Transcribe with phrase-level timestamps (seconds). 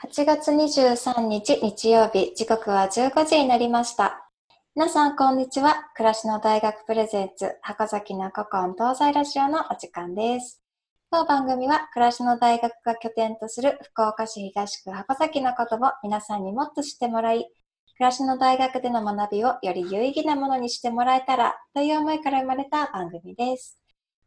[0.00, 4.30] 8月23日日曜日、時刻は15時になりました。
[4.76, 5.90] 皆さん、こんにちは。
[5.96, 10.62] 暮らしの大学プレゼンツ、箱崎の古今東西ラジオのお時間です。
[11.10, 17.50] 当番組は、暮らしの大学が拠点とする福岡市東区箱崎のことを皆さんにもっと知ってもらい、暮
[17.98, 23.77] らしの大学での学びをより有意義なものにしてもらえたらという思いから生まれた番組です。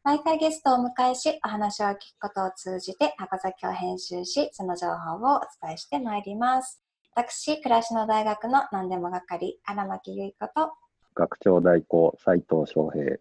[0.04, 6.82] 毎回ゲストをお迎えし、お話を聞くことを通じて、箱崎を編集し、その情報をお伝えしてまいります。
[7.16, 10.74] 私、暮らしの大学の何でも係、荒牧結子と、
[11.14, 13.18] 学長代行斉藤翔平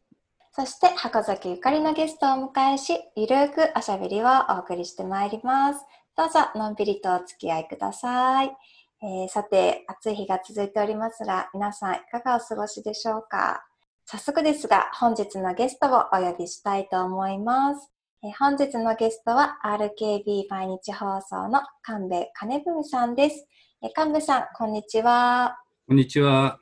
[0.53, 5.85] そして箱崎ゆかりのゲストをお迎えし、ゆるくおしゃべりをお送りしてまいります。
[6.17, 8.57] どうぞ、のんびりとお付き合いください。
[9.03, 13.67] えーさて、暑い日が続いておりますが、皆さんいかがお過ごしでしょうか？
[14.13, 17.93] 早速ですが、本日のゲストをお呼びしたいと思います。
[18.25, 23.47] えー本日のゲストは RKB 毎日放送の神戸金文さんです。
[23.85, 25.59] えー神戸さん、こんにちは。
[25.87, 26.59] こんにちは。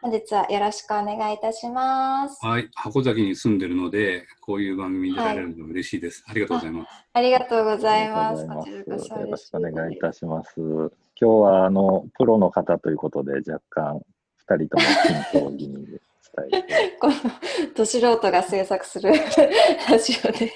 [0.00, 2.38] 本日はよろしくお願いいたします。
[2.46, 6.22] はい、箱崎に住んでるので、こういう番組に出られるの嬉しいです。
[6.24, 6.90] ありがとうございます。
[7.14, 8.46] ありがとうございます。
[8.46, 10.52] ますよろしくお嬉願いいたします。
[10.60, 14.02] 今日はあのプロの方ということで若干
[14.36, 14.84] 二人とも
[15.32, 16.00] 緊張気味で
[16.42, 17.14] 伝えてこの
[17.74, 19.12] ど素人が制作する
[19.88, 20.52] ラジオで。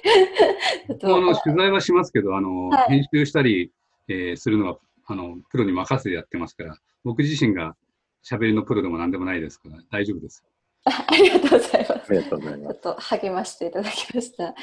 [1.03, 3.73] あの取材はしますけど、あの、はい編集したり、
[4.09, 7.77] えーするのはあのプロに任せてやってますから、僕自身が
[8.25, 10.45] 喋りのプロでも何でもないですから、大丈夫です。
[10.85, 11.93] あありがとうございます。
[11.93, 12.81] ありがとうございちょっます。
[12.81, 14.55] と励ましていただきました。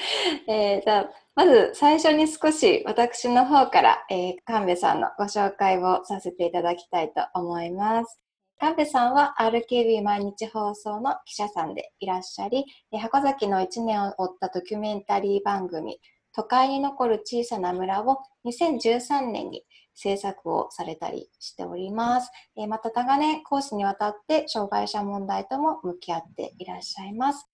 [0.47, 8.19] えーじゃあ、まず最初に少し私の方から、えー神戸さんのご紹介をさせていただきたいと思います。
[8.59, 12.66] 神戸さんは RKB 毎日放送の記者さんでいらっしゃり、
[12.99, 15.99] 箱崎の1年を追ったドキュメンタリー番組、
[16.33, 22.31] 都会に残る小さな村を2013年に制作をされたりしております。
[22.67, 27.48] また長年講師にわたって障害者問題とも向き合っていらっしゃいます。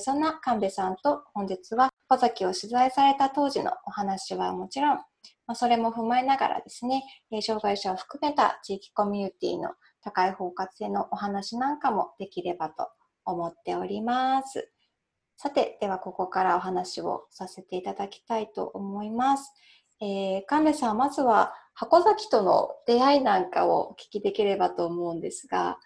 [0.00, 4.98] そんな神戸さんと本日は小崎を取材された当時のお話はもちろん、
[5.54, 7.02] それも踏まえながらですね、
[7.40, 9.70] 障害者を含めた地域コミュニティの
[10.02, 12.88] 高い包括性のお話なんかもできればと
[13.24, 14.70] 思っております。
[15.36, 19.52] さて、ではここからお話をさせていただきたいと思います。
[20.02, 25.78] えー、神戸さん、まずは箱崎との出会いなんかをお聞きできればと思うんですが、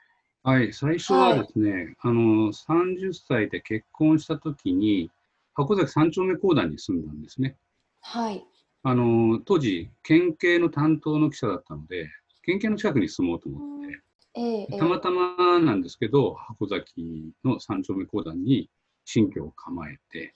[0.42, 5.10] はい、最初はですね、あの30歳で結婚した時に、
[5.54, 7.56] 箱崎三丁目公団に住んだんですね。
[8.02, 8.44] はい。
[8.82, 12.10] あの当時、県警の担当の記者だったので、
[12.46, 14.00] 県警の近くに住もうと思って、
[14.36, 18.70] えーえーたまたまなんですけど、箱崎の三丁目公団に
[19.04, 20.34] 新居を構えて、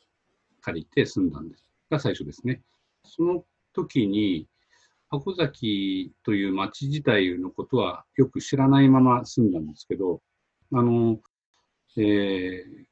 [0.60, 2.62] 借りて住んだんですが最初ですね。
[3.04, 4.48] その時に、
[5.10, 10.20] 箱崎という町自体のことはよく知らないまま住んだんですけど、
[10.72, 11.18] あの、
[11.96, 12.84] えー、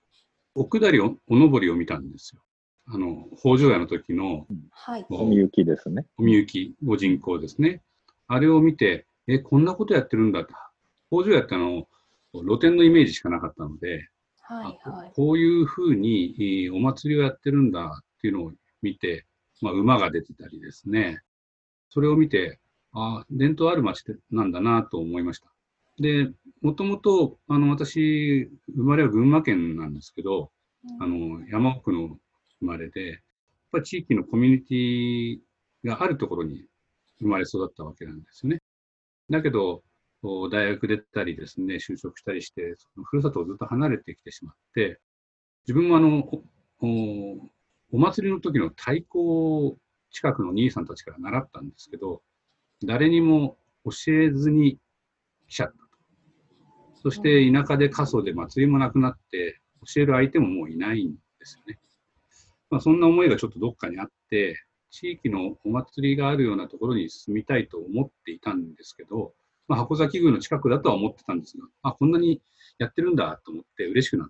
[0.54, 2.42] 奥下りおおのぼりを見たんですよ。
[2.88, 5.06] あの、北条屋の時のはい。
[5.10, 6.06] おみゆきですね。
[6.16, 7.82] おみゆきご人口ですね。
[8.28, 10.54] あれを見て、え、こんなことやってるんだと。
[11.10, 11.88] 北条屋ってあの、
[12.32, 14.08] 露店のイメージしかなかったので、
[14.42, 14.88] はい。
[14.88, 15.12] はい。
[15.14, 19.26] こういうふうにえーお祭りをやってるんだっていうのを見て、
[19.60, 21.20] まあ、馬が出てたりですね。
[21.88, 22.60] それを見て、
[22.92, 25.46] ああ、伝統ある町なんだなと思いました。
[25.98, 30.50] で、もともと、あの、私、生まれは群馬県なんですけど、
[31.00, 32.18] あの、山奥の
[32.60, 33.18] 生まれで、やっ
[33.72, 35.38] ぱり地域のコミュニティ
[35.88, 36.66] があるところに
[37.20, 38.60] 生まれ育ったわけなんですよね。
[39.30, 39.82] だけど、
[40.22, 45.00] お大学出たりですね、就職したりして、そのふるさとをずっと離れてきてしまって、
[45.66, 46.42] 自分もあの、お
[46.80, 47.50] お
[47.92, 49.76] お祭りの時の太鼓を
[50.10, 52.22] 近くの兄さんたちから習ったんですけど、
[52.84, 54.78] 誰にも教えずに
[55.48, 55.80] 来ちゃったと。
[57.02, 59.60] そして田舎で過疎で祭りもなくなって、
[59.94, 61.78] 教える相手ももういないんですよね。
[62.70, 64.58] まあ、そんな思いがちょっとどっかにあって、
[64.90, 69.32] 地域のお祭りがあるようなところに住みたいと思っていたんですけど、
[69.68, 72.40] まあ、箱崎宮の近くだとは思ってたんですが、あ、こんなに
[72.78, 74.28] やってるんだと思って嬉しくなっ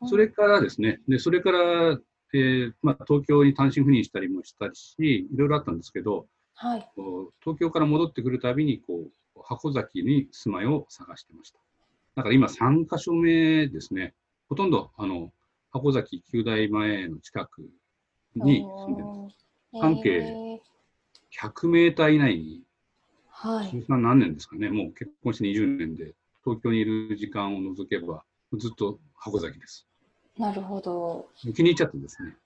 [0.00, 0.06] た。
[0.06, 1.98] それからですね、でそれから、
[2.32, 6.88] えーまあ、東京に単身赴任したりもしたりし、いろいろあったんですけど、はい。
[7.42, 9.04] 東京から戻ってくるたびにこ
[9.36, 11.58] う箱崎に住まいを探してました。
[12.16, 14.14] だから今3カ所目ですね。
[14.48, 15.32] ほとんどあの
[15.70, 17.62] 箱崎旧大前の近く
[18.36, 19.45] に住んでます。
[19.80, 20.46] 半径えー
[21.40, 22.62] 100メーター以内に、
[23.28, 23.84] はい。
[23.88, 24.70] 何年ですかね。
[24.70, 26.14] もう結婚して20年で、
[26.44, 28.24] 東京にいる時間を除けば、
[28.54, 29.86] ずっと箱崎です。
[30.38, 31.28] なるほど。
[31.54, 32.36] 気に入っちゃってですね。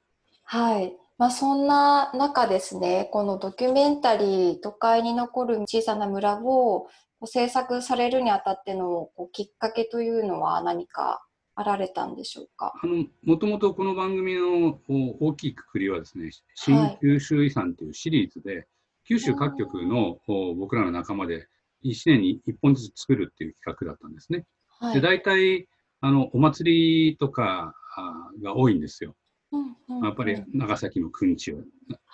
[0.44, 0.96] はい。
[1.18, 6.88] まあ、そんな中ですね、このドキュメンタリー、都会に残る小さな村を
[7.26, 11.22] 制作されるにあたってのこうきっかけというのは何か
[11.60, 12.72] あられたんでしょうか？
[12.82, 18.66] あの、もともとこの番組のお大きいくくりはですね、新九州遺産というシリーズで、
[19.06, 21.48] 九州各局のお僕らの仲間で
[21.84, 24.46] 1年に1本ずつ作るっていう企画だったんですね。
[24.78, 25.68] はいで、大体、
[26.00, 29.14] あの、お祭りとかあが多いんですよ。
[29.52, 29.66] うんうん
[29.98, 31.66] うんやっぱり長崎のくんちを、はい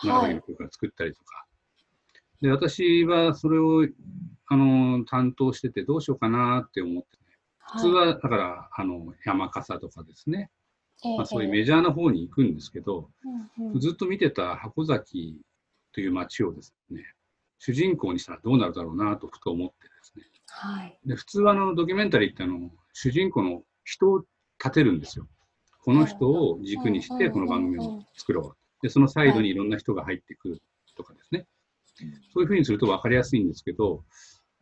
[0.03, 1.47] 長崎の空から作ったりとか。
[2.41, 3.87] で、私はそれを、
[4.49, 7.09] あの、担当しててどうしようかなって思って、
[7.73, 10.51] 普通は、だから、あの、山笠とかですね。
[11.17, 13.11] まあ、そういうメジャーな方に行くんですけど、
[13.77, 15.39] ずっと見てた箱崎
[15.93, 17.03] という街をですね、
[17.59, 20.25] 主人公にしたらどうなるだろうなとふと思ってですね。
[20.49, 24.25] はいで、普通はあの、ドキュメンタリーってあの、主人公の人を
[24.59, 25.29] 立てるんですよ。
[25.85, 28.83] この人を軸にしてこの番組を作ろう。
[28.83, 30.63] で、そのサイドにいろんな人が入ってくる
[30.97, 31.47] とかですね。
[32.33, 34.05] そういうふうにすると分かりやすいんですけど、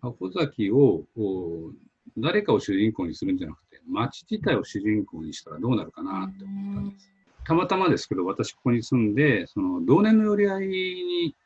[0.01, 1.05] 箱崎を
[2.19, 7.11] 誰かを主人公にするんじゃなくて、街自体を主人公にしたらどうなるかなって思ったんです。
[7.45, 11.37] たまたまですけど、私ここに住んで、その同年の寄り合いに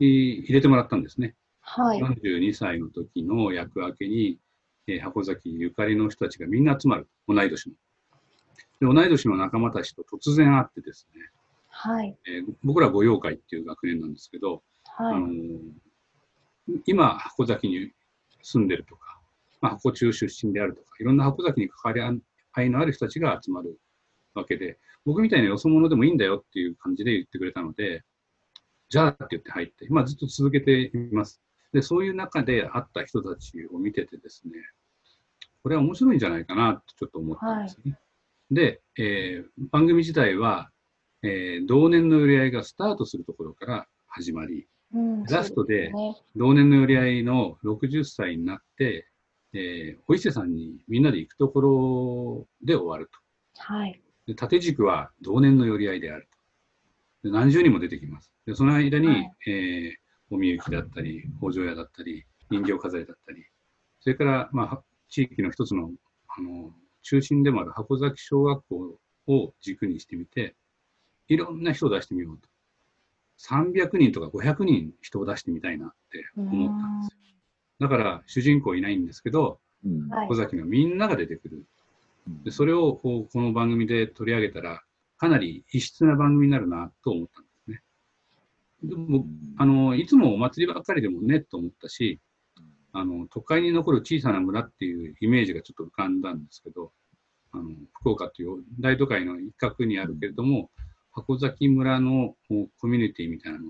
[0.00, 1.34] えー入れてもらったんですね。
[1.60, 4.38] はい42歳の時の役明けに、
[4.86, 7.08] えー箱崎ゆかりの人たちがみんな集まる。
[7.28, 7.74] 同い年の。
[8.80, 11.20] で同い年の仲間たちと突然会ってですね、
[11.68, 14.62] はいえー僕ら御用会っていう学年なんですけど、
[14.98, 15.58] あのはいー
[16.86, 17.92] 今、箱崎に
[18.42, 19.20] 住んでるとか、
[19.64, 22.20] まあ、箱中出身であるとか、いろんな箱崎に関わり
[22.52, 23.80] 合いのある人たちが集まる
[24.34, 28.02] わけで、僕みたいなよそ者でもいいんだよっていう感じで言ってくれたので、
[28.90, 31.40] じゃあって言って入って、今ずっと続けています。
[31.72, 34.52] で、そういう中で会った人たちを見ててですね、
[35.62, 37.98] これは面白いんじゃないかなってちょっと思ったんですね。
[38.50, 40.68] で、えー番組自体は、
[41.22, 45.90] えー同年の寄り合いがスタートするところから始まり、うんラストで
[46.36, 49.08] 同年の寄り合いの60歳になって、
[49.54, 53.18] えーお伊勢さんにみんなで行くところで終わると。
[53.62, 56.28] はいで縦軸は同年の寄り合いである
[57.22, 57.28] と。
[57.28, 58.32] で何十人も出てきます。
[58.46, 63.44] でその間に、はいえーおみゆきだったり、北条屋だったり、人形飾りだったり、
[64.00, 65.90] それから、まあ、地域の一つの
[66.28, 66.72] あの
[67.02, 68.98] 中心でもある箱崎小学校
[69.28, 70.56] を軸にしてみて、
[71.28, 72.48] いろんな人を出してみようと。
[73.38, 77.33] 300人とか500人人を出してみたいなって思ったんですよ。
[77.80, 80.08] だから主人公いないんですけど、うん。
[80.08, 80.28] はい。
[80.28, 81.64] 箱崎のみんなが出てくる。
[82.44, 84.82] でそれをこうこの番組で取り上げたら、
[85.18, 87.82] かなり異質な番組になるなと思ったんですね。
[88.82, 89.26] でも
[89.58, 92.20] あのいつもお祭りばっかりでもねと思ったし、
[92.92, 96.92] あの都会に残る小さな村っていうイメージがちょっと浮かんだんですけど、
[97.52, 97.64] あの
[98.00, 100.70] 福岡という大都会の一角にあるけれども、
[101.12, 103.68] 箱崎村のコミュニティみたいなのを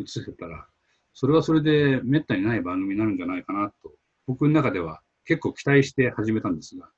[0.00, 0.66] 映せたら、
[1.20, 3.90] それはそれでめったにない番組になるんじゃないかなと、
[4.28, 6.90] 僕の中では結構期待して始めたんですが、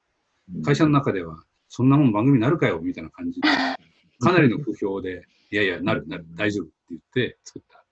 [0.63, 3.49] 会社の中では、そんなもん番組になるかよみたいな感じで、
[4.21, 7.83] かなりの不評で、いやいや、なる、なる、大丈夫って言って作った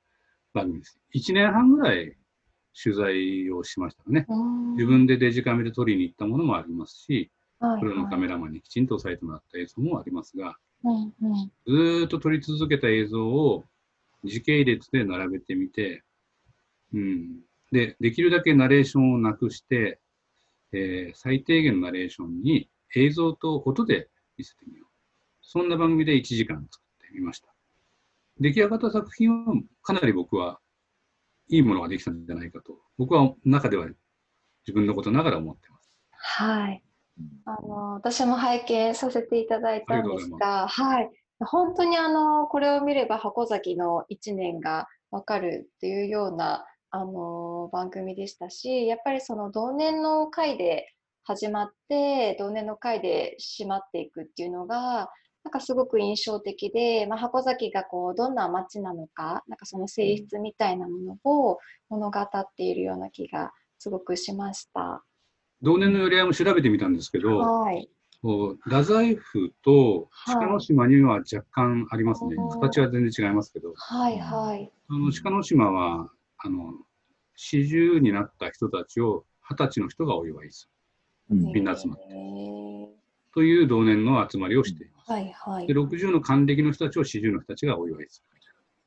[0.53, 1.01] 番組です。
[1.15, 2.15] 1年半ぐらい
[2.75, 4.27] 取材をしましたね。
[4.29, 10.59] うん自分でデジカメで撮りに行ったものもありますし、はいプロのカメラマンにきちんと押さえてもらった映像もありますが、
[11.67, 13.65] ずーっと撮り続けた映像を
[14.25, 16.05] 時系列で並べてみて、
[16.95, 17.41] うん、
[17.73, 20.01] で、できるだけナレーションをなくして、
[20.73, 24.89] えー最低限のナレーションに映像と音で見せてみよう。
[25.41, 27.49] そんな番組で1時間作ってみました。
[28.39, 30.61] 出来上がった作品はかなり僕は
[31.49, 33.87] いいものができたんじゃないかと、僕は中では
[34.67, 35.91] 自分のことながら思ってます。
[36.13, 36.83] はい
[37.45, 50.93] あの私も拝見させていただいたんですが、はい、本当にあのこれを見れば箱崎の1年がわかるっていうようなあの番組でしたし、やっぱりその同年の回で
[51.25, 55.11] 始まって、同年の回で締まっていくっていうのが、
[55.45, 62.27] なんかすごく印象的で、まあ、箱崎がこうどんな街なのか、なんかその性質みたいなものを物語っ
[62.57, 65.05] ているような気がすごくしました。
[65.63, 67.89] 同年の寄り合いも調べてみたんですけど、はい。
[68.61, 72.37] 太宰府とはい鹿の島には若干ありますね。
[72.37, 74.73] おー形は全然違いますけど、はいはい。
[74.89, 76.73] あの鹿の島は、あの、
[77.37, 80.69] 四十になった人たちを二十歳の人がお祝いす
[81.31, 81.37] る。
[81.37, 81.53] うん。
[81.53, 82.05] みんな集まって。
[83.35, 85.13] という同年の集まりをしています。
[85.13, 85.67] はいはい。
[85.67, 85.75] で、。
[85.75, 88.23] 60の還暦の人たちを四十の人たちがお祝いす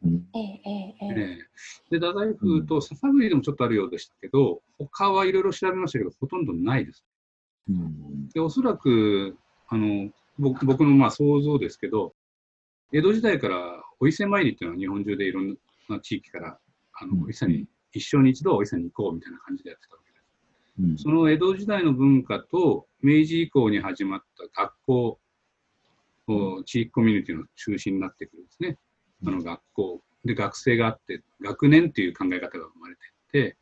[0.03, 0.25] うん。
[0.34, 1.22] えええええる。
[1.22, 1.38] え
[1.96, 2.00] え。
[2.00, 7.05] で、太宰府と笹栗でもちょっとあるようでしたけど、他はいろいろ調べましたけど、ほとんどないです。
[7.70, 8.29] うん。
[8.29, 12.13] で、おそらく、あの、僕僕のまあ想像ですけど、
[12.91, 15.55] 江戸時代からお伊勢参りっていうのは日本中でいろん
[15.88, 16.60] な地域から
[17.01, 20.24] あの、伊勢に一生に一度伊勢に行こうみたいな感じでやってたわけです。
[20.79, 24.24] うんその江戸時代の文化と明治以降に始まっ
[24.55, 25.20] た学校、
[26.27, 28.77] お地域コミュニティの中心になってくるんですね。
[29.25, 33.58] あの学校で学生があって、学年っていう考え方が生まれていって、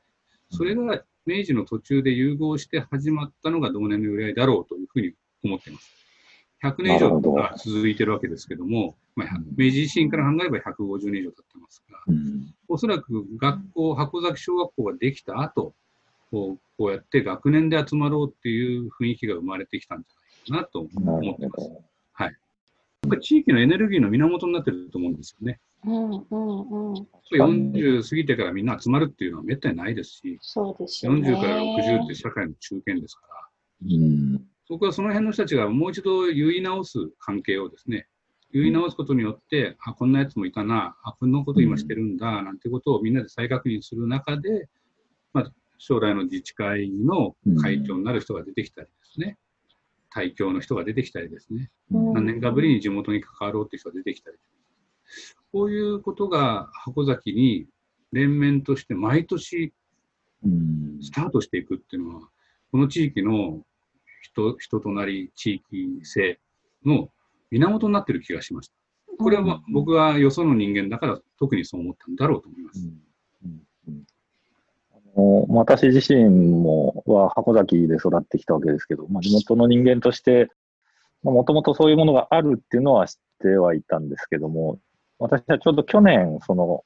[0.50, 6.00] それが明治の途中で融合して始まったのが同年の由来だろうというふうに思っています。
[6.64, 15.74] 100年以上が続いてるわけですけども、まあ、明治維新から考えれば150年以上経ってますが、うんおそらく学校、箱崎小学校ができた後、
[16.30, 21.68] こうこうやって学年で集まろうっていう雰囲気が生まれてきたんじゃないかなと思ってます。
[21.68, 21.90] ほど。
[23.02, 25.60] やっぱり地域のエネルギーの源になってると思うんですよね。
[25.86, 27.08] うんうんうん。
[27.32, 31.32] 40過ぎてからみんな集まるっていうのはめったにないですし、そうですよね。
[31.32, 33.34] 40から60って社会の中堅ですから、
[33.86, 34.42] うん。
[34.68, 38.08] 僕はその辺の人たちがもう一度言い直す関係をですね、
[38.52, 44.68] 言い直すことによって、あ、こんなやつもいたな、あ、こんなこと今してるんだ、なんてことをみんなで再確認する中で、
[45.34, 49.38] まあ、将来の自治会の会長になる人が出てきたりですね、
[50.10, 52.14] 対教の人が出てきたりですね、うん。
[52.14, 54.38] 何年かぶりに地元に関わろうっていう人が出てきたり、
[55.52, 57.68] こういうことが箱崎に
[58.12, 59.74] 連綿として毎年
[60.44, 61.00] うん。
[61.02, 62.28] スタートしていくっていうのは、
[62.72, 63.62] この地域の
[64.22, 66.40] 人人となり、地域性
[66.86, 67.10] の
[67.52, 68.74] 源になってる気がしました。
[69.18, 72.90] これはまあ僕はよその人間だから特にそう思ったんだろうと思います。
[73.44, 73.62] うん。
[73.88, 74.04] うん。
[74.92, 80.50] あの私自身もは箱崎で育ってきたわけですけど、まあ、地元の人間として、
[81.24, 84.80] もともとそういうものがあるっていうのは知ってはいたんですけども、
[85.18, 86.86] 私はちょうど去年、その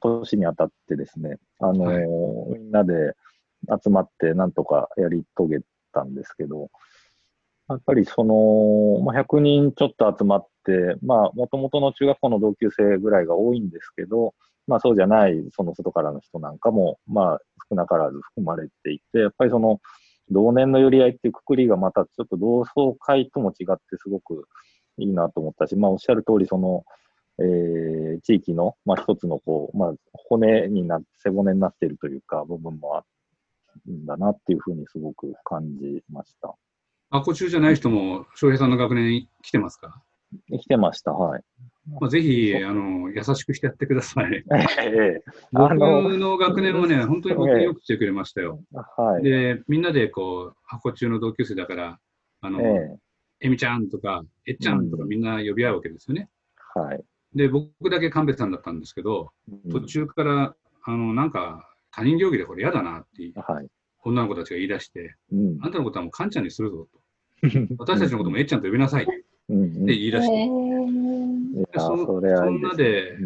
[0.00, 2.06] 年にあたってですね、あのはい。
[2.58, 3.14] みんなで
[3.82, 5.60] 集まってなんとかやり遂げ
[5.92, 6.70] たんですけど、
[7.68, 14.34] やっぱりその、まあ、100人ちょっと集まって、まあ、もともとの中学校の同級生ぐらいが多いんですけど、
[14.66, 17.38] まあそうじゃない、その外からの人なんかも、まあ
[17.70, 19.80] 少なからず含まれていて、やっぱりその
[20.30, 24.48] 同年の寄り合いっていうくくりがまたちょっと同窓会とも違ってすごく
[24.98, 26.84] いいなと思ったし、まあおっしゃる通り、その、
[27.38, 33.04] えー地域の、まあ一つのこう、まあ骨になって、背骨になっているというか、部分もあ
[33.86, 36.54] るんだなっていうふうにすごく感じました。
[37.14, 40.02] あこ中じゃない人も翔平さんの学年に来てますか、
[40.50, 41.42] 来てました、はい。
[42.00, 44.42] まあ、ぜひあの優しくしてやってください。
[44.82, 48.60] ええ僕あのの学年はね、本当に僕ええよく来てくれましたよ。
[48.96, 49.22] はい。
[49.22, 52.00] で、みんなでこう、箱中の同級生だから、
[52.40, 52.98] あの、え
[53.38, 56.28] えみちゃんとか、えっちゃんとかうんみんな呼び合うわけですよね。
[56.76, 57.04] えはい。
[57.32, 59.30] で、僕だけ神戸さんだったんですけど、
[59.70, 63.68] 途中から、あの、なんか、他人行儀でこれ嫌だなってはい。
[64.04, 67.03] 女の子たちが言い出して、うんあんたのことはもうカンちゃんにするぞと。
[67.78, 69.04] 私たちのこともえっちゃんと呼びなさい。
[69.04, 69.14] って
[69.48, 71.94] 言い出して、そ
[72.50, 73.18] んないで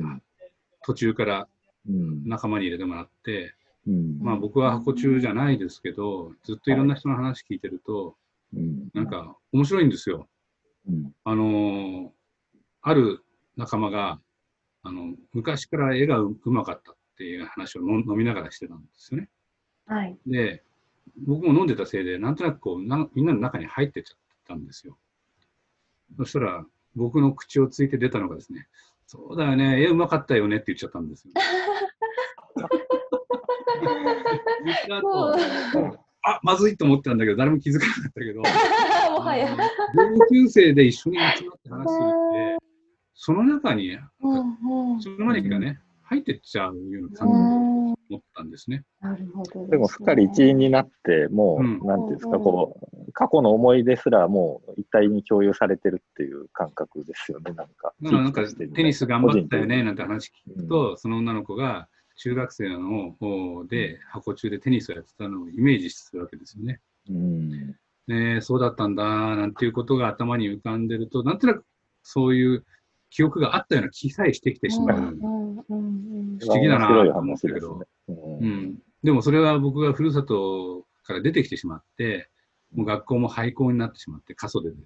[0.82, 1.48] 途中から
[1.88, 2.28] うん。
[2.28, 3.54] 仲間に入れてもらって、
[3.86, 4.18] うん。
[4.20, 8.16] まあ僕は箱中じゃないですけど、ずっといろんな人の話聞いてると、
[8.54, 8.88] うん。
[8.94, 10.28] なんか面白いんですよ。
[10.88, 11.12] うん。
[11.24, 12.08] あのー
[12.80, 13.24] ある
[13.56, 14.20] 仲間が、
[14.84, 19.28] あの、昔から絵がうまかったっていう話を飲飲みながらしてたんですよね。
[19.84, 20.16] はい。
[20.26, 20.62] で、
[21.16, 24.98] 僕も飲んでたせいで、なんとなくこうな、みんなの中に入ってっちゃったんですよ。
[26.16, 26.64] そしたら、
[26.96, 28.66] 僕の口をついて出たのがですね、
[29.06, 31.32] そうだよね、絵うまかったよねって言っちゃったんですよ。
[36.22, 38.42] あ、まずいと思ったんだけど、誰も気づかなかったけど、
[39.12, 39.56] もはや。
[39.94, 42.64] 同級生で一緒に集まって話するって、
[43.14, 43.98] その中に、
[45.00, 48.84] その何かがね、入ってっちゃうような感じをうん持ったんですね。
[49.00, 57.94] なるほど、でも、すっかり一員になって、もう、うんなんていうんですか、うんこう、過去の思い出すらもう一体に共有されてるっていう感覚ですよね、なんか。
[58.02, 66.80] だからなんかテニス頑張ったよね個なんて話聞くと、その女の子が中学生の方で箱中でテニスをやってたのをイメージするわけですよね。
[67.04, 67.50] 人うん。
[68.08, 71.64] ねえそうだったんだなんていうことが頭に浮かんでると、なんとなく
[72.02, 72.64] そういう
[73.10, 74.98] 記憶があったような気さえしてきてしまう。
[74.98, 77.78] うんうんうん不思議だな面白いと思ったけど話ですね。
[77.80, 82.28] うんうん、でもそれは僕がふるさとから出てきてしまって、
[82.74, 84.78] もう学校も廃校になってしまって、過疎で、はい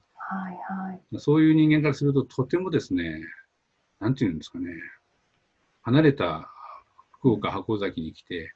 [0.89, 1.19] はい。
[1.19, 3.23] そういう人間からすると、とてもですね、
[4.01, 4.71] なんていうんですかね、
[5.83, 6.49] 離れた
[7.13, 8.53] 福岡、箱崎に来て、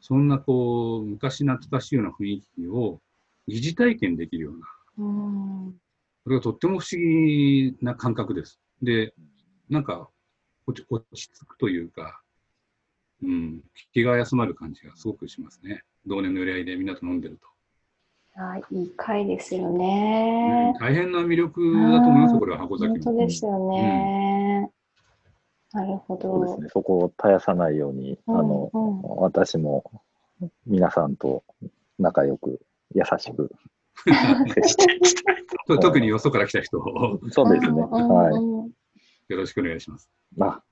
[0.00, 3.00] そんなこう、昔懐かしいような雰囲気を
[3.46, 5.74] 疑似体験できるような、うん。
[6.24, 8.60] それがとっても不思議な感覚です。
[8.82, 9.14] で、
[9.68, 10.08] なんか
[10.66, 12.20] 落ち落ち着くというか、
[13.24, 13.60] うん、
[13.92, 15.82] 気が休まる感じがすごくしますね。
[16.06, 17.48] 同年の寄り合いでみんなと飲んでると。
[18.36, 20.74] あいい回ですようんね。
[20.80, 23.18] 大変な魅力だと思いますよ、これは箱崎本当の。
[23.18, 24.70] ですよね。
[25.72, 26.22] なるほど。
[26.22, 29.84] そうですね、そこを絶やさないように、あの、うんうん私も
[30.66, 31.42] 皆さんと
[31.98, 32.60] 仲良く、
[32.94, 33.50] 優しく
[34.52, 34.86] 接して
[35.66, 37.82] と特によそから来た人をそうですね。
[37.82, 38.32] うんはい。
[38.32, 38.70] うんうん
[39.28, 40.10] よろしくお願いします。
[40.36, 40.64] まあ、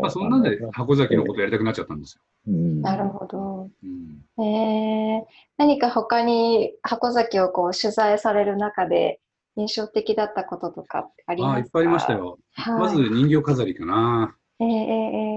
[0.00, 2.22] まあ、そんなんで箱崎のことやりたくなっちゃったんですよ。
[2.48, 3.70] うん、なるほど。
[3.82, 5.24] うん、えー、
[5.56, 9.20] 何か他に箱崎をこう取材される中で
[9.56, 11.66] 印象的だったこととかありああ、ますか？
[11.66, 12.12] いっぱいありました。
[12.12, 12.38] よ。
[12.52, 14.36] はい、まず人形飾りかな。
[14.60, 14.74] えー、えー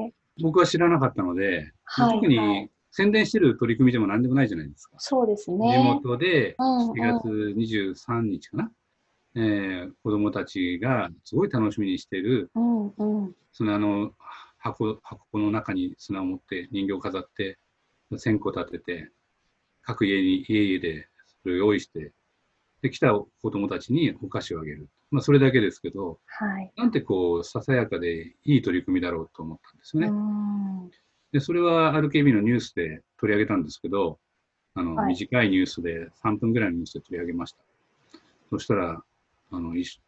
[0.05, 4.95] えー僕は知らなかったので、はい特に宣伝してる取り組みでも何でもないじゃないですか。
[4.97, 5.99] そうです地ね。
[6.03, 8.71] 元でうんうん7月23日かな、
[9.35, 13.35] えー子供たちがすごい楽しみにしているうんうん。
[13.51, 14.11] 砂の
[14.57, 17.57] 箱箱の中に砂を持って人形を飾って
[18.17, 19.11] 線香立てて
[19.81, 21.07] 各家に家々で
[21.41, 22.11] それを用意して
[22.81, 26.71] で来た子供たちにお菓子をあげる、まあ、それだけですけどはい。
[26.75, 30.07] なんてこうささやかでいい取り組みだろうと思ったんですよね。
[30.07, 30.91] うん
[31.31, 34.19] でそれは RKB のニュースで取り上げたんですけど
[34.75, 37.59] あの、はい短いニュースで3分ぐらいのニュースで取り上げました。
[38.51, 39.03] そしたら
[39.53, 40.01] あの一緒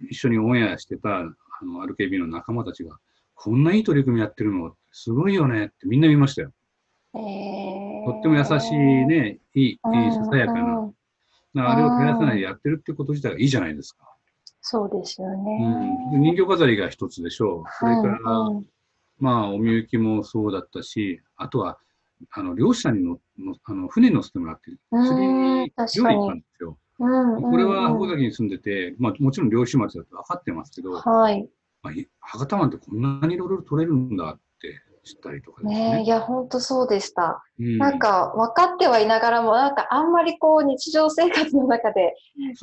[0.00, 1.24] 一緒にオンエアしてたあ
[1.64, 2.98] の RKB の仲間たちが
[3.34, 6.52] こんないい取り組みやってるのすごいよねってみんな言いましたよ。
[7.14, 10.78] えー、とっても優しいね、いい、いいうんささやかな。
[10.78, 10.94] うん
[11.54, 14.04] なあれを絶やさないでやってるってこと自体がいいじゃないですか。
[14.60, 16.10] そうですようね。
[16.10, 17.64] ん、で人形飾りが一つでしょう。
[17.78, 18.66] それから、うんうん
[19.18, 21.78] まあ、おみゆきもそうだったし、あとは、
[22.30, 25.32] あの、漁師さんにののあの船に乗せてもらって、うん釣りに
[25.96, 26.78] 漁に行ったんですよ。
[26.98, 31.48] これは箱崎に住んでて、まあ、もちろん漁師町だと分かってますけど、はい。
[31.82, 36.02] まあ、い博多湾ってこんなにいろいろ取れるんだって知ったりとかですねえ、ね。
[36.02, 37.44] いや、本当そうでした。
[37.58, 42.14] うんなんか分かってはいながらも、なんかあんまりこう日常生活の中で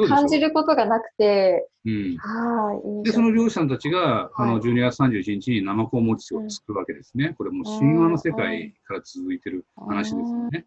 [0.07, 3.03] 感じることがなくて、うんはい。
[3.03, 7.35] で、その漁師さんたちが、あの、はい12月31日にナマコ餅を作るわけですね。
[7.37, 10.65] これもう神話の世界から続いてる話ですよね。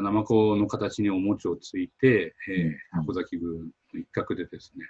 [0.00, 2.76] ナマコの形にお餅をついて、えーうん
[3.06, 4.86] 箱崎宮の一角でですね、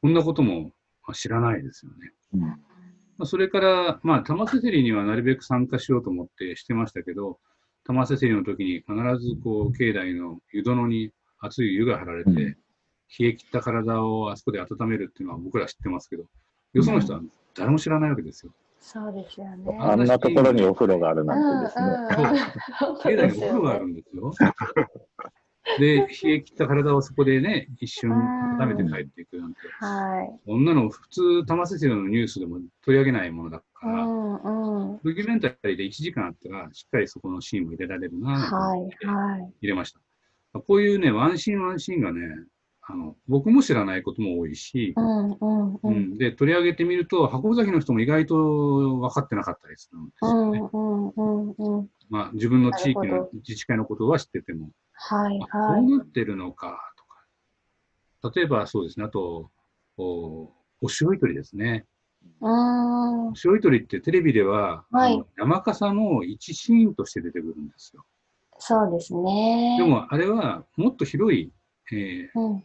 [0.00, 0.72] こんなことも
[1.06, 2.12] まあ知らないですよね。
[2.34, 2.56] うんま
[3.24, 7.38] あ、それから、まあ、玉せせりにはなるべく参加しようと思ってしてましたけど、
[7.84, 12.56] 玉せせりの時に必ずこう境内の湯殿に熱い湯が張られて、うん
[13.18, 16.24] 冷え切った体をあそこで温めるっていうのは僕ら知ってますけど、
[16.74, 17.20] よその人は
[17.56, 18.52] 誰も知らないわけですよ。
[18.80, 19.78] そうですよね。
[19.80, 22.54] あんなところにお風呂があるなんてですね。
[23.04, 23.92] 境内にお風呂があるね。
[23.92, 24.32] んですよ。
[25.78, 30.40] で、冷え切った体をそこでね、一瞬温めて帰っていくなんて、はい。
[30.46, 35.00] こんなの普通、玉せせりのニュースでも取り上げないものだから、うんうん。
[35.04, 39.40] ドキュメンタリーで1時間あったら、しっかりそこのシーンも入れられるなとはい思ってはい。
[39.60, 40.00] 入れました。
[40.54, 42.20] こういうね、ワンシーンワンシーンがね、
[42.92, 45.80] あの僕も知らないことも多いしう、んうんう。
[45.84, 50.58] うんんで取り上げてみると、箱崎の人も意外と分かってなかったりするんですうよね。
[50.60, 51.90] んうんうんうん。
[52.08, 55.80] まあ、自分の地域の自治会のことは知ってても、はいあはい。
[55.82, 56.92] こうなってるのか
[58.20, 59.50] とか、例えばそうですね、あと、
[59.96, 60.52] おお
[61.00, 61.86] 塩糸りですね。
[62.40, 68.04] お塩糸りってテレビでは、はい山笠の一シーンとして出てくるんですよ。
[68.58, 69.76] そうですね。
[69.78, 71.50] でもあれはもっと広い、
[71.92, 72.64] えーうん。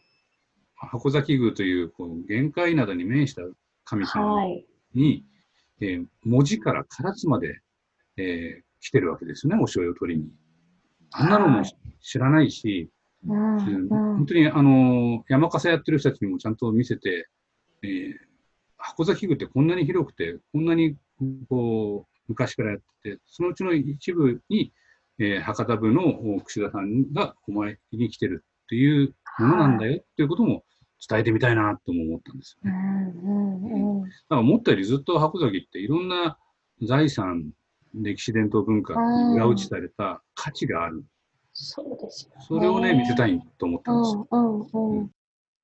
[0.75, 3.41] 箱崎宮というこう玄界灘に面した
[3.83, 4.65] 神様はい。
[4.93, 5.25] に、
[5.81, 7.59] えー文字から唐津まで、
[8.17, 10.29] えー来てるわけですよね、お塩を取りに。
[11.11, 12.89] あんなのもはい知らないし、
[13.25, 13.87] うんうんうん。
[13.89, 17.27] 本当にあの山笠やってる人たちにもちゃんと見せて、
[17.81, 18.13] えー
[18.77, 20.95] 箱崎宮ってこんなに広くて、こんなに
[21.49, 24.71] こう昔からやってて、そのうちの一部に、
[25.17, 26.03] えー博多部の
[26.35, 30.63] お櫛田さんがお参りに来てるっていうものなんだよっていうことも
[31.07, 32.73] 伝えてみたいなとも思ったんですようね。
[32.73, 34.09] んうんうん。
[34.09, 36.37] だから思ったよりずっと箱崎っていろんな
[36.83, 37.51] 財産、
[37.93, 41.03] 歴史伝統文化うんに裏打ちされた価値がある。
[41.53, 42.45] そうですよね。
[42.47, 44.27] それをね、見せたいと思ったんですよ。
[44.29, 45.11] うんうんうん。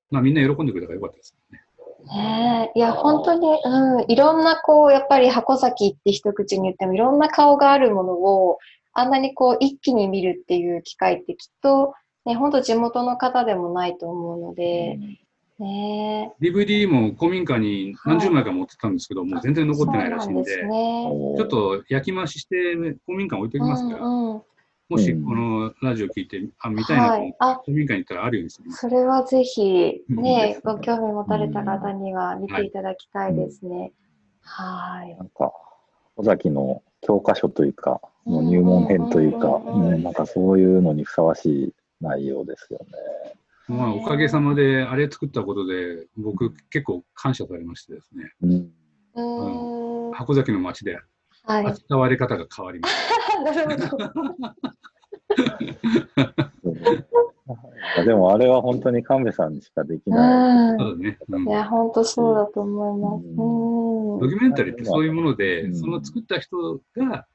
[0.10, 1.62] まあみんな喜んでくれたからよかったですね。
[2.06, 8.58] ねえ、いや、本当に、うん、いろんな、こう、やっぱり箱崎って一口に言っても、いろんな顔があるものを、
[8.94, 11.94] あんなにこう、一気に見るっていう機会ってきっと、
[12.26, 21.06] ね、本当地元の方でもないと思うので、ね DVD も古民家に何十枚か持ってたんですけど、もう全然え、残ってないらしいんで、ね。
[21.38, 22.56] ちょっと焼き増しして
[23.06, 24.42] 古民家置いておきますから、うんうん。
[24.90, 27.36] もしうんこのラジオ聞いて、あ、見たいなとはい。
[27.40, 28.60] あ、古民家に行ったらあるようにす。
[28.72, 33.94] それはぜひ、うんね、ご興味持たれた方には見ていただきたいですね。
[34.42, 35.16] はい。
[35.16, 35.54] なんか、
[36.18, 43.36] 尾崎の教科書というか、もう入門編というか、うんうんうんうんうんなんかそういうのにふさわしい内容ですよね。
[43.68, 48.34] まあ、おかげさまで、あれ作ったことで、僕結構感謝されましてですね。
[48.42, 48.48] う
[49.14, 51.00] うん、箱崎の町で
[51.44, 51.66] はい。
[51.66, 52.96] 扱われ方が変わります。
[53.44, 54.08] なるほど。
[57.96, 60.78] そうでもあれは本当に神戸さんにしかできない。
[60.80, 61.18] そうだね。
[61.28, 63.26] うんいや、本当そうだと思います。
[63.26, 64.20] ううん。
[64.20, 67.26] ドキュメンタリーってそういうもので、うんその作った人が、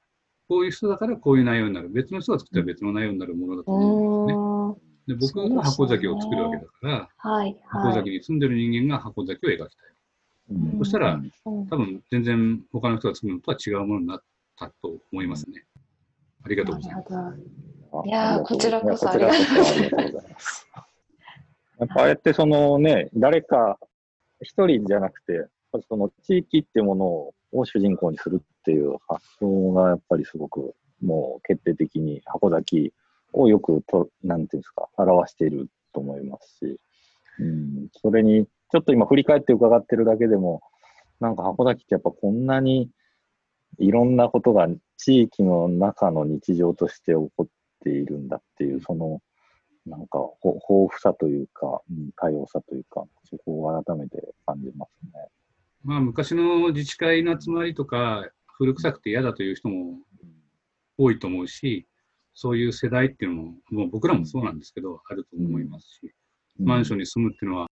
[0.49, 1.91] こういう人だからこういう内容になる。
[1.91, 4.46] 別の人が作ったら別の内容になるものだと思うんですよね。
[5.09, 5.19] うん。
[5.19, 7.57] で僕が箱崎を作るわけだから、はい。
[7.67, 7.97] 箱はい。
[7.97, 9.69] 崎に住んでる人間が箱崎を描きたい。
[10.51, 14.23] うんそしたらうん多分全然他の人が作るのとは違うものになっ
[14.57, 15.65] たと思いますね。
[16.45, 18.09] ありがとうございます。
[18.09, 20.67] いやこちらこそありがとうございます。
[21.79, 23.79] やっぱああやってそのね、誰か
[24.41, 25.47] 一人じゃなくて、
[25.89, 27.05] その地域っていうもの
[27.53, 32.93] を主人公にするっていう発想がやっぱりすごくもう決定的に箱崎
[33.37, 36.81] をよくと、なんていうんですか、表していると思いますし、
[37.39, 40.63] うん、それにちょっと今振り返って伺ってるだけでも、
[41.21, 42.91] なんか箱崎ってやっぱこんなに
[43.79, 47.47] いろんなことが地域の中の日常として起こっ
[47.85, 49.21] ているんだっていう、その、
[49.85, 55.29] なんか、豊富さというか、うん多様さというか、そこを改めて感じますね。
[55.85, 59.99] まあ昔の自治会の集まりとか、古臭くて嫌だという人も
[60.99, 61.87] 多いと思うし、
[62.37, 66.15] そういう世代っていうのも、もう僕らもそうなんですけど、あると思いますし、
[66.61, 67.67] マンションンに住むっていうのは、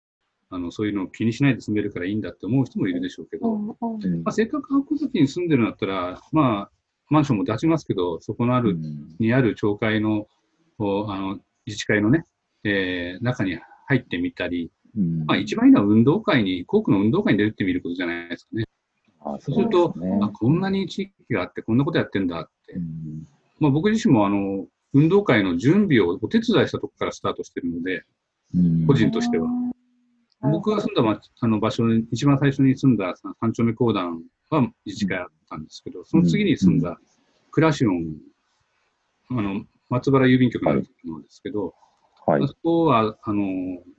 [0.49, 3.75] あのそういうのを気にしないで住めるからいいんだって思う人もいるでしょうけど、ま
[4.27, 6.71] あ、せっかく箱崎に住んでるんだったら、まあ、
[7.11, 8.79] マンションも出しますけど、そこのある、
[9.19, 10.27] にある町会の、
[10.79, 12.25] こうあの自治会のね、
[12.65, 14.71] えー中に入ってみたり、
[15.27, 18.65] まあ一番いいのは運動会に、校区の運動会に出てみることじゃないですかね。
[19.23, 22.73] 番そうすると、ねあこんなに地域があって、こんなことやってんだって。
[22.73, 23.27] うん
[23.65, 28.05] まあ僕自身もあの、運動会の準備をお手伝いしたとこからスタートしてるので、
[28.55, 29.47] うん個人としては。
[29.47, 29.75] うん
[30.53, 36.99] 僕が住んだ町あの場所に、一番最初に住んだ三丁目公団は自治会あったんですけど、その次に住んだ
[37.51, 38.17] クラシオン、
[39.31, 41.75] あの、松原郵便局ののですけど、
[42.27, 42.47] はいあ。
[42.47, 43.43] そこは、あの、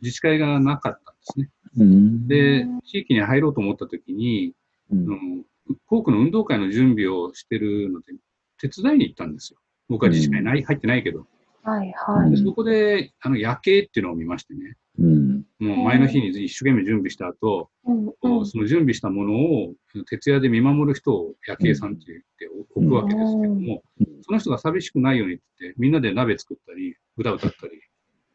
[0.04, 1.50] 自治会がなかったんですね。
[1.78, 4.54] うんで、地域に入ろうと思った時に、
[4.92, 5.46] うあのん
[5.88, 8.14] 校区の運動会の準備をしてるので、
[8.60, 9.60] 手伝いに行ったんですよ。
[9.90, 11.28] 僕は自治会ない、入ってないけど。
[11.64, 12.32] はいはい。
[12.32, 14.78] でそこで、あの、夜景っていうのを見ましてね。
[14.98, 19.74] うんもう前の日に一生懸命準備した後、うんうんその準備したものを
[20.06, 27.82] 徹夜で見守る人を夜景さんって言って置くわけですけども、うんその人が寂しくないようにってみんなで鍋作ったり、歌歌ったり、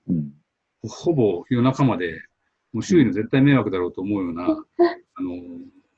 [0.09, 0.33] うん
[0.83, 2.23] ほぼ夜中まで、
[2.73, 4.49] もう周囲の絶対迷惑だろうと思うような、あ
[5.23, 5.33] の、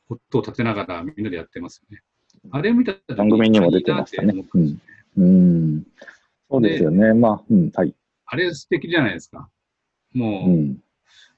[0.08, 2.02] ことを立てながらみんなでやってますよね。
[2.50, 4.68] あれを見た時番組にも出てましたねいいなって思っ
[5.14, 5.24] たん
[5.78, 5.86] ん
[6.50, 7.14] そうですよね。
[7.14, 7.94] まあ、うん、はい。
[8.26, 9.48] あれ素敵じゃないですか。
[10.12, 10.78] もう、うん。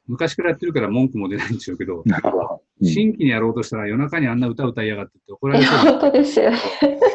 [0.06, 6.58] 昔からやってるから文句も出ないんでしょうけど、 うん新規にやろうとしたら夜中にあんな歌歌いやがってって怒られそう本当ですよね。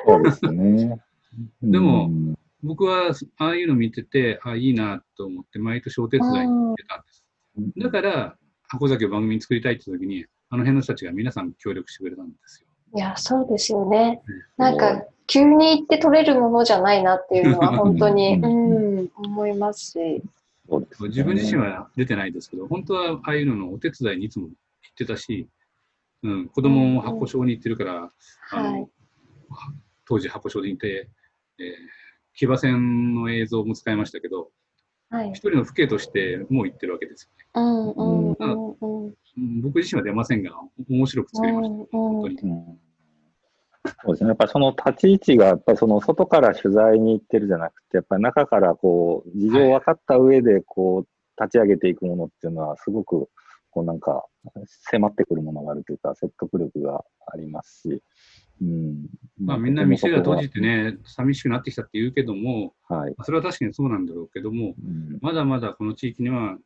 [0.06, 1.00] そうですね。
[1.62, 7.26] でもうん僕はああいうの見てて、あいいなと思って毎年お手伝いに行ってたんです。
[7.80, 12.69] だから、箱崎を番組に作りたいって時に、あの辺の人たちが皆さん協力してくれたんですよ。
[12.96, 14.22] いや、そうですよね。
[14.58, 20.24] なんか、急に行って取れるものじゃないなっていうのは 本当に、ううんん、思いますし。
[21.02, 24.54] 自分自身は出てないですけど、本当はああいうののお手伝いにいつも行っ
[24.96, 25.48] てたし、
[26.22, 28.12] うん、子供も箱小に行ってるから。
[30.06, 31.10] 当時箱小にいて、
[31.60, 31.66] えー
[32.40, 34.50] 騎馬戦の映像も使いましたけど、
[35.10, 35.36] はい一。
[35.36, 38.36] 人の父兄としてもう行ってるわけですうんうんうんうん。
[38.36, 39.14] よね。
[39.38, 40.52] うん僕自身は出ませんが、
[40.90, 41.76] 面白く作りました。
[41.92, 42.36] 本当に。
[42.42, 42.80] うん
[44.04, 44.30] そうですね。
[44.30, 53.30] やっぱりその立ち位置が、やっぱりその外から取材に行ってるじゃなくて、やっぱり中からこう、事情を分かった上で、こう、立ち上げていくものっていうのは、すごく、
[53.72, 54.26] こうなんか、
[54.92, 58.04] 迫ってくるものがあるというか、説得力がありますし、
[58.62, 59.10] うん。
[59.40, 63.16] まあみんな店が閉じてね、寂しくなってきたって言うけども、はい。
[63.24, 65.18] それは確かにそうなんだろうけども、うん。
[65.22, 66.58] まだまだこの地域には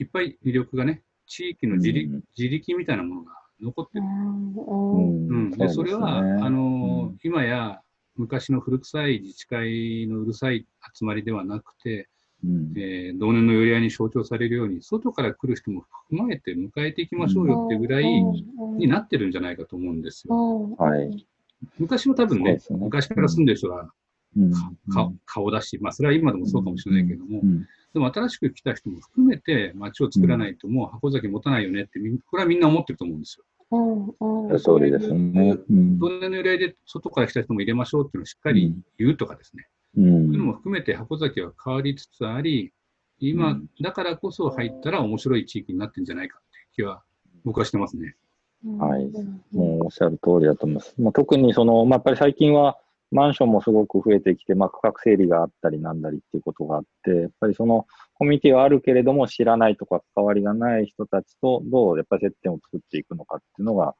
[0.00, 2.22] いっぱい魅力がね、地域の自力,、うん。
[2.36, 4.04] 自力みたいなものが残ってる。
[4.04, 4.98] う
[5.34, 5.50] ん。
[5.52, 7.18] でそれは、あのうん。
[7.22, 7.80] 今や
[8.16, 12.08] 昔の古臭い自治会のうるさい集まりではなくて、
[12.44, 12.72] うん。
[12.76, 20.34] えー同年の寄り合いに象徴されるように、外から来る人も踏まえて迎えていきましょうよっていうぐらいになってるんじゃないかと思うんですよ。
[20.34, 20.74] うん。
[20.74, 21.26] はい。
[21.78, 22.60] 昔は多分ねね。
[22.70, 23.88] 昔から住んでる人が
[24.36, 24.52] うん。
[24.52, 27.66] か顔だし、まあそれは今でもそうかもしれないけども、うん。
[27.92, 33.44] でも新しく来た人も含めて街を作らないともう箱崎持たないよねってみん、これはみんな思ってると思うんですよ。
[34.58, 35.56] それですね。
[35.70, 35.98] うん。
[35.98, 39.66] 同年の由来で外から来た人も入れましょうっていうのをしっかり言うとかですね。
[39.96, 40.04] うん。
[40.04, 42.72] そういうのも含めて箱崎は変わりつつあり、
[43.18, 43.68] 今うん。
[43.80, 47.02] だからこそ入ったら面白い地域になってるんじゃないかっていう気は
[47.44, 48.14] 僕はしてますね。
[48.64, 49.10] はい。
[49.52, 50.94] もうおっしゃる通りだと思います。
[50.98, 52.78] まあ、特にその、まあ、やっぱり最近は
[53.10, 63.94] マンションもすごく増えてきて、まあ、区画整理があったりなんだりっていうことがあって、やっぱりそのコミュニティはあるけれども知らないとか関わりがない人たちとどうやっぱり接点を作っていくのかっていうのが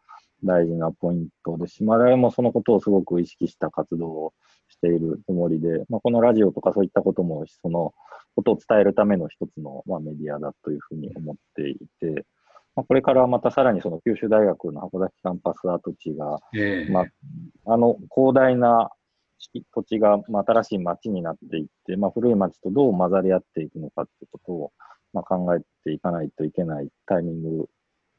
[0.44, 4.32] 大事なポイントですし、まあ、我々もそのことをすごく意識した活動を
[4.68, 7.92] しているつもりで、まあ、このラジオとかそういったこともその
[8.34, 12.24] ことを伝えるための一つの、まあ、メディアだというふうに思っていて、
[12.74, 18.90] まあ、これからまたさらにその九州大学の函館キャンパス跡地が、えー、まあ、あの広大な
[19.74, 24.72] 土地が、まあ、新しい町になっていって、まあ、古い町とどう混ざり合っていくのかってことを、
[25.12, 27.68] まあ、考えていかないといけないタイミング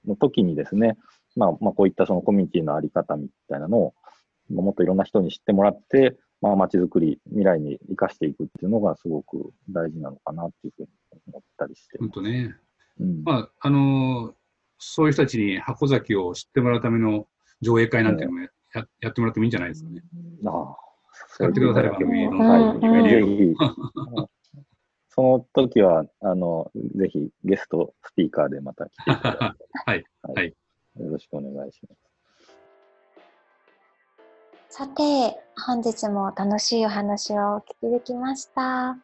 [0.05, 0.97] の時にですね、
[1.35, 3.93] まあ、まあ、こういったそのコミュニティのあり方みたいなのを、
[4.51, 10.89] もっといろんな人に知ってもらって、まあ、街づくり、未来に生かしていくっていうのがすごく大事なのかなっていうふうに
[11.27, 11.97] 思ったりして。
[11.99, 12.53] 本当ね。
[12.99, 14.33] うん、まあ、あの
[14.77, 17.27] そういう人たちに箱崎を知ってもらうための
[17.61, 20.01] 上映会なんていうのもやうん、ややってもらってもいいんじゃないですかね。
[20.45, 21.97] ああ、やってくだされば、
[25.15, 29.65] その時は、あの、ぜひゲストスピーカーでまた来ていただいて。
[29.85, 30.03] はい。
[30.23, 30.55] はい。
[30.99, 32.13] よろしくお願いします。
[34.75, 38.97] さて、本日も楽しいお話をお聞きできました。